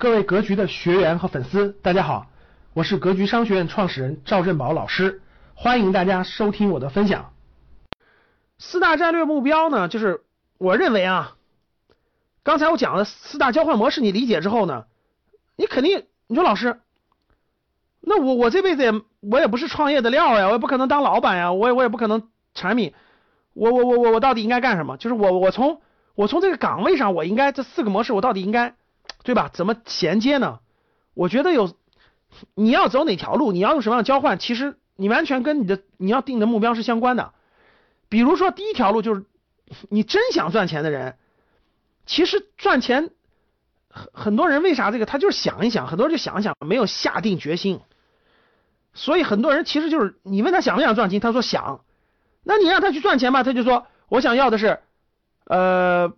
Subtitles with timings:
[0.00, 2.28] 各位格局的学员和粉丝，大家好，
[2.72, 5.20] 我是格局商学院创始人赵振宝老师，
[5.56, 7.32] 欢迎大家收听我的分享。
[8.58, 10.22] 四大战略目标呢，就是
[10.56, 11.34] 我认为啊，
[12.44, 14.84] 刚才我讲的四大交换模式，你理解之后呢，
[15.56, 16.78] 你肯定你说老师，
[18.00, 22.94] 那我我这辈子也我也不是创业的料呀，我也不可能当老板呀，我也我也不可能产品，
[23.52, 24.96] 我我我我我到底应该干什么？
[24.96, 25.80] 就是我我从
[26.14, 28.76] 我从这个岗位上，我应该这四个模式，我到底应该？
[29.22, 29.50] 对吧？
[29.52, 30.60] 怎么衔接呢？
[31.14, 31.76] 我觉得有，
[32.54, 37.34] 你要走哪条路，你要用什么样的交换，其实你完全跟你的你要定的目标是相关的。
[38.08, 39.24] 比如说第一条路就是，
[39.90, 41.16] 你真想赚钱的人，
[42.06, 43.10] 其实赚钱
[43.90, 47.80] 很很多人为啥这个他就是想一想，很多人就想一想，没有下定决心。
[48.94, 51.84] 所以很多人其实就是你问他想不想赚钱，他说想，
[52.44, 54.80] 那你让他去赚钱吧，他就说我想要的是，
[55.44, 56.12] 呃，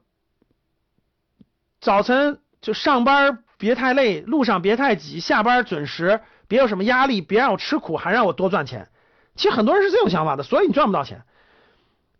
[1.81, 2.39] 早晨。
[2.61, 8.89] 就上班别太累，路上别太挤，下班准时，别有什么压力，别让我吃苦，还让我多赚钱。
[9.35, 11.23] 其实很多人是这种想法的，所以你赚不到钱。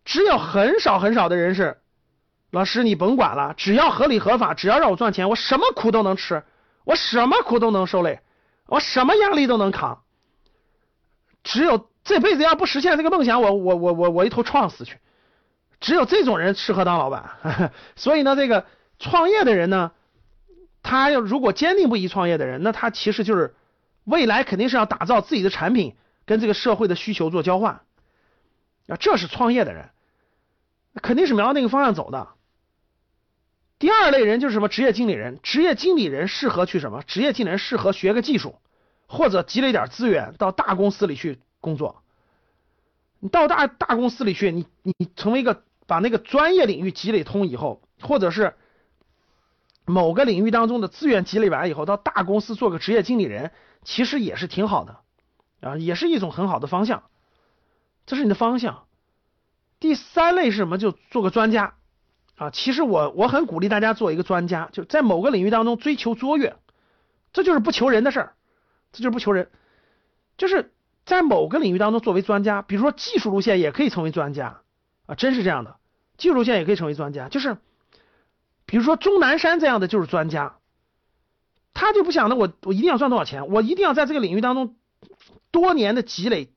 [0.03, 1.77] 只有很少很少的人是，
[2.49, 6.43] 老师你甭管了，只要合理合法，只要让我赚钱，我什么苦都能吃，
[6.85, 8.21] 我什么苦都能受累，
[8.65, 10.01] 我什么压力都能扛。
[11.43, 14.97] 只有这辈子要不实现这个梦想，我我我我我一头撞死去。
[15.79, 17.71] 只有这种人适合当老板。
[17.95, 18.65] 所以呢，这个
[18.97, 19.91] 创业的人呢。
[20.83, 23.55] 他要如果坚定不移创业的人，那他其实就是
[24.03, 27.81] 未来肯定是要打造自己的产品，跟这个社会的需求做交换
[28.87, 29.89] 啊，这是创业的人，
[30.95, 32.29] 肯定是瞄那个方向走的。
[33.77, 37.03] 第二类人就是什么职业经理人，职业经理人适合去什么？
[37.03, 38.55] 职业经理人适合学个技术，
[39.07, 42.01] 或者积累点资源到大公司里去工作。
[43.19, 48.55] 你到大大公司里去，你你成为一个把那个专业领域积累通以后，或者是。
[49.91, 53.51] 某个领域当中的资源积累完以后，到大公司做个职业经理人，
[53.83, 54.99] 其实也是挺好的
[55.59, 57.03] 啊，也是一种很好的方向。
[58.05, 58.85] 这是你的方向。
[59.79, 60.77] 第三类是什么？
[60.77, 61.73] 就做个专家
[62.35, 62.49] 啊。
[62.51, 66.55] 其实我我很鼓励大家做一个专家，就在某个领域当中追求卓越，
[67.33, 68.33] 这就是不求人的事儿，
[68.93, 69.49] 这就是不求人，
[70.37, 70.71] 就是
[71.05, 74.61] 在某个领域当中作为专家，比如说技术路线也可以成为专家
[75.05, 75.75] 啊，真是这样的，
[76.17, 77.57] 技术路线也可以成为专家，就是。
[78.71, 80.55] 比如说钟南山这样的就是专家，
[81.73, 84.77] 他就不想着我我一定要赚多少钱，我一定要在这个领域当中
[85.51, 86.53] 多年的积累，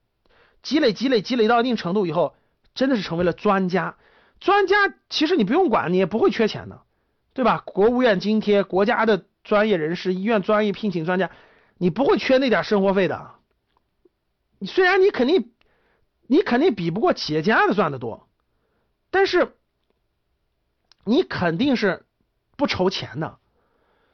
[0.62, 2.36] 积累积累积累到一定程度以后，
[2.72, 3.96] 真的是成为了专家。
[4.38, 4.76] 专家
[5.10, 6.82] 其实你不用管，你也不会缺钱的，
[7.32, 7.64] 对吧？
[7.66, 11.32] 国务院津贴，国家的专业人士，医院专业聘请专家，
[11.78, 13.32] 你不会缺那点生活费的。
[14.64, 15.52] 虽然你肯定
[16.28, 18.28] 你肯定比不过企业家的赚的多，
[19.10, 19.56] 但是。
[21.04, 22.04] 你肯定是
[22.56, 23.38] 不愁钱的，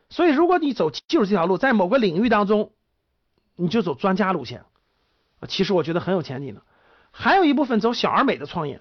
[0.08, 2.72] 所以如果你走技术这条路，在某个领域当中，
[3.54, 4.64] 你就走专家路线，
[5.46, 6.62] 其实我觉得很有前景的。
[7.12, 8.80] 还有一部分走小而美的创业，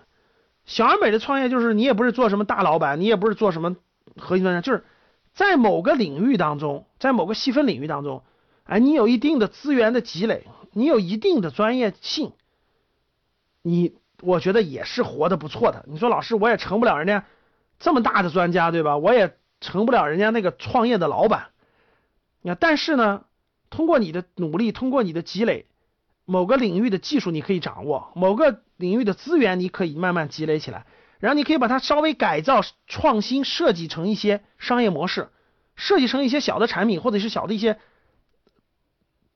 [0.66, 3.75] 小而美的创业就是你也不是做什么大老板，你也不是做什么
[4.18, 4.86] 核心专家，就是
[5.34, 8.24] 在某个领域当中，在某个细分领域当中，
[8.64, 12.31] 哎，你有一定的资源的积累，你有一定的专业性，
[13.62, 15.86] 你我觉得也是活得不错的。
[15.88, 17.26] 你说老师，我也成不了人家。
[17.79, 18.97] 这么大的专家，对吧？
[18.97, 21.47] 我也成不了人家那个创业的老板。
[22.41, 23.23] 你看，但是呢，
[23.69, 25.66] 通过你的努力，通过你的积累，
[26.25, 30.85] 某个领域的技术你可以掌握，某个领域的资源你可以慢慢积累起来，
[31.19, 35.29] 然后你可以把它稍微改造、创新、设计成一些商业模式，
[35.75, 37.79] 设计成一些小的产品，或者是小的一些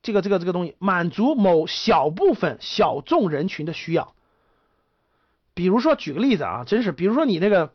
[0.02, 4.14] 这个这个这个东西，满足某小部分小众人群的需要。
[5.54, 7.74] 比如说，举个例子啊，真是，比如说你那个。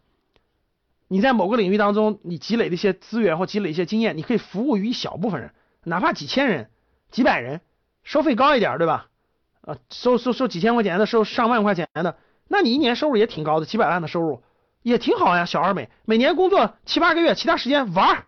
[1.09, 6.71] 你在某个领域当中，你积累的一些资源或积累一些经验，你可以服务于一小部分人，哪怕几千人、
[7.11, 7.63] 几百人，
[8.05, 9.09] 收费高一点，对吧？
[9.63, 14.43] 啊，收收收几千块钱的，收上万块钱的，那你一年收入也挺高的，几百万的收入
[14.83, 15.47] 也挺好呀。
[15.47, 18.27] 小而美，每年工作七八个月，其他时间玩，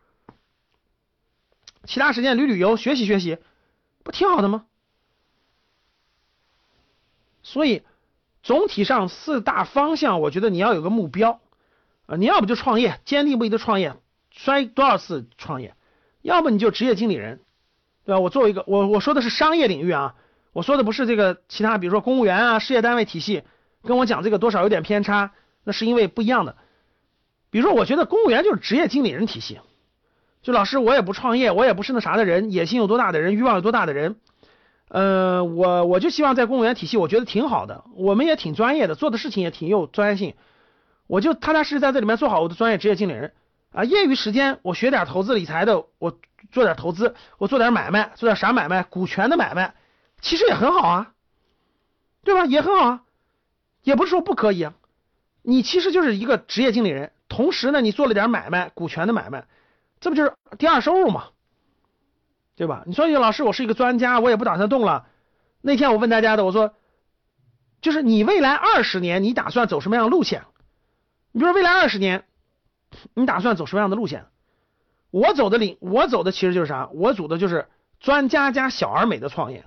[1.85, 3.39] 其他时间旅旅游、学习学习，
[4.03, 4.65] 不挺好的吗？
[7.43, 7.83] 所以
[8.43, 11.41] 总体上四大方向，我觉得你要有个目标。
[12.11, 13.95] 啊，你要不就创业，坚定不移的创业，
[14.33, 15.75] 摔多少次创业；
[16.23, 17.39] 要么你就职业经理人，
[18.05, 18.19] 对吧？
[18.19, 20.17] 我作为一个，我我说的是商业领域啊，
[20.53, 23.45] 我说的不是这个其他，比如说公务员啊、事业单位体系，
[23.85, 25.31] 跟我讲这个多少有点偏差，
[25.63, 26.57] 那是因为不一样的。
[27.49, 29.61] 比如说，我觉得公务员就是职业经理人体系，
[30.43, 34.17] 就老师我也不创业，我也不是那啥的人，野心有多大的人，欲望有多大的人，
[34.89, 40.35] 呃，我我就希望在公务员体系，我觉得挺好的，我们也挺专业的，做的事情也挺有专业性。
[41.11, 43.33] 我就踏踏实实在这里面做好我的专业职业经理人，
[43.73, 46.17] 啊，业余时间我学点投资理财的，我
[46.53, 48.85] 做点投资，我做点买卖，做点啥买卖？
[48.85, 49.75] 股权的买卖，
[50.21, 51.13] 其实也很好啊，
[52.23, 52.47] 对吧？
[52.47, 53.03] 也很好啊，
[53.83, 54.75] 也不是说不可以啊。
[55.43, 59.47] 你其实就是一个职业经理人，同时呢，你做了点买卖，股权的买卖，
[59.99, 61.25] 这不就是第二收入嘛，
[62.55, 62.85] 对吧？
[62.87, 65.07] 你说老师，我是一个专家，我也不打算动了。
[65.61, 66.73] 那天我问大家的，我说，
[67.81, 70.45] 就是你未来二十年，你打算走什么样的路线？
[71.33, 72.25] 你比如说未来二十年。
[73.15, 74.27] 你打算走什么样的路线？
[75.13, 76.89] 我走的领，我走的其实就是啥？
[76.93, 77.69] 我走的就是
[78.01, 79.65] 专家加小而美的创业。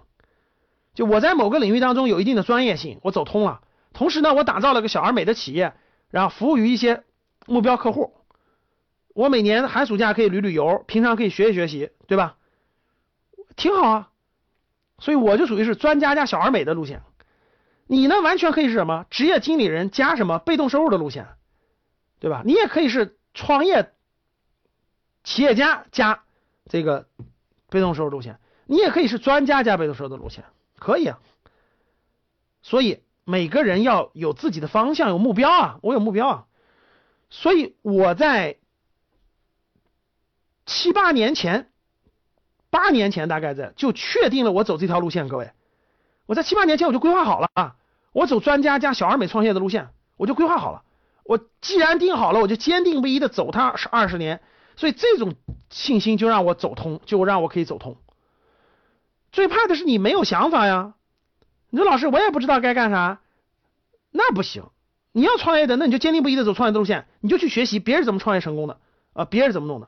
[0.94, 3.62] 就我在某个领域当中有一定的专业性，我走通了。
[3.94, 5.74] 同时呢，我打造了个小而美的企业，
[6.10, 7.04] 然后服务于一些
[7.48, 8.14] 目标客户。
[9.16, 12.36] 我每年寒暑假可以旅旅游，平常可以学习学习，对吧？
[13.56, 14.10] 挺好啊。
[15.00, 17.04] 所以我就属于是专家加小而美的路线。
[17.88, 19.06] 你呢，完全可以是什么？
[19.10, 21.28] 职业经理人加什么被动收入的路线。
[22.24, 22.42] 对吧？
[22.46, 23.92] 你也可以是创业
[25.26, 26.24] 企业家加
[26.70, 27.10] 这个
[27.70, 30.46] 被动收入路线，你也可以是专家加被动收入的路线，
[30.80, 31.20] 可以啊。
[32.62, 35.80] 所以每个人要有自己的方向，有目标啊。
[35.82, 36.46] 我有目标啊。
[37.30, 38.56] 所以我在
[40.66, 41.70] 七八年前，
[42.70, 45.28] 八年前大概在就确定了我走这条路线。
[45.28, 45.52] 各位，
[46.26, 47.76] 我在七八年前我就规划好了啊，
[48.14, 50.84] 我走专家加小而美创业的路线，我就规划好了。
[51.24, 54.42] 我既然定好了，我就坚定不移的走它二十二十年，
[54.76, 55.36] 所以这种
[55.70, 57.98] 信心就让我走通，就让我可以走通。
[59.32, 60.94] 最怕的是你没有想法呀，
[61.70, 63.22] 你说老师我也不知道该干啥，
[64.12, 64.66] 那不行。
[65.12, 68.80] 你要创业的，那你就坚定不移的走创业的路线，你就去学习别人怎么创业成功的
[69.14, 69.88] 啊，别人怎么弄的。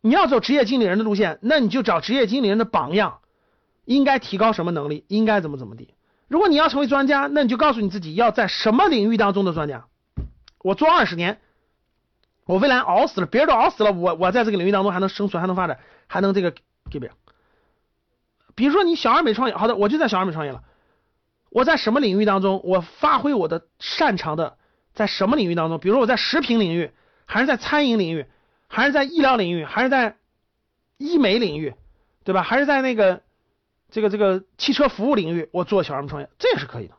[0.00, 3.18] 你要走职业经理人的路线，那你就找职业经理人的榜样，
[3.84, 5.94] 应该提高什么能力，应该怎么怎么地。
[6.26, 9.86] 如果你要成为专家，那你就告诉你自己要在什么领域当中的专家。
[10.60, 11.40] 我做二十年，
[12.44, 16.50] 我未来熬死了，别人都熬死了，我我在这个领域当中还能生存，还能发展，还能这个
[16.90, 17.16] 给别人。
[18.54, 20.64] 比如说你小而美创业，好的，我就在小而美创业了。
[21.50, 24.58] 我在什么领域当中，我发挥我的擅长的，
[24.94, 25.78] 在什么领域当中？
[25.78, 26.90] 比如说我在食品领域，
[27.24, 28.26] 还是在餐饮领域，
[28.66, 30.16] 还是在医疗领域，还是在
[30.96, 31.74] 医美领域，
[32.24, 32.42] 对吧？
[32.42, 33.22] 还是在那个
[33.90, 36.94] 这个这个汽车服务领域，我做小而美创业，这也是可以的。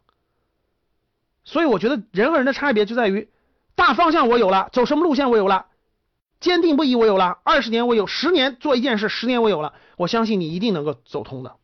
[1.44, 3.30] 所以我觉得人和人的差别就在于。
[3.76, 5.68] 大方向我有了，走什么路线我有了，
[6.40, 11.56] 坚定不移我有了，二十年我有，十年做一件事，十年我有了，我相信你一定能够走通的，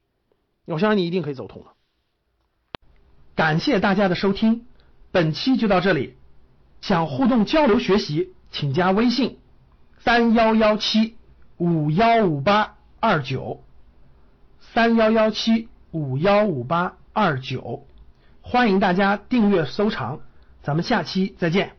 [0.66, 1.68] 我相信你一定可以走通的。
[3.36, 4.66] 感谢大家的收听，
[5.12, 6.16] 本期就到这里。
[6.82, 9.40] 想互动交流学习，请加微信
[9.98, 11.18] 三幺幺七
[11.58, 13.64] 五幺五八二九
[14.60, 17.88] 三幺幺七五幺五八二九，
[18.42, 20.20] 欢迎大家订阅收藏，
[20.62, 21.75] 咱们下期再见。